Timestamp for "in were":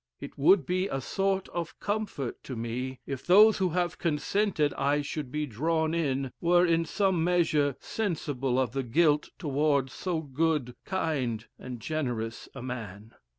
5.93-6.65